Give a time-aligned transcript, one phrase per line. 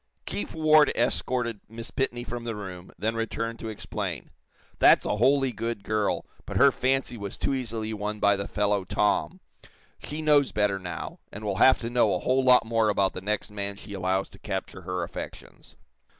[0.25, 4.31] Chief Ward escorted Miss Pitney from the room, then returned to explain:
[4.79, 8.83] "That's a wholly good girl, but her fancy was too easily won by the fellow,
[8.83, 9.41] 'Tom.'
[9.99, 13.21] She knows better, now, and will have to know a whole lot more about the
[13.21, 15.75] next man she allows to capture her affections.